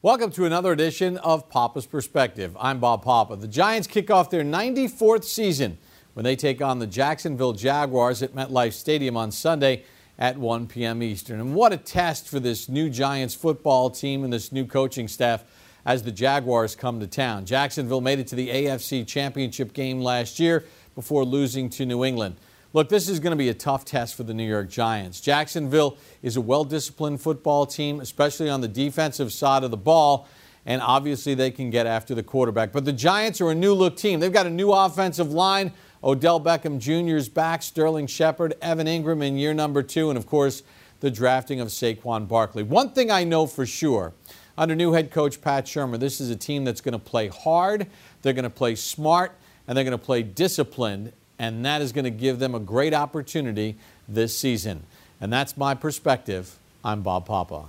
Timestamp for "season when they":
5.24-6.36